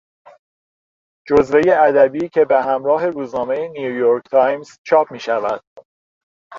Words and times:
جزوهی 1.27 1.71
ادبی 1.71 2.29
که 2.29 2.45
به 2.45 2.63
همراه 2.63 3.05
روزنامهی 3.07 3.69
نیویورک 3.69 4.23
تایمز 4.31 4.79
چاپ 4.83 5.11
میشود 5.11 5.61